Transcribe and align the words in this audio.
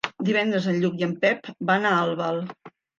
Divendres 0.29 0.69
en 0.71 0.79
Lluc 0.79 0.97
i 1.03 1.07
en 1.09 1.15
Pep 1.27 1.53
van 1.73 1.89
a 1.89 1.95
Albal. 2.03 2.47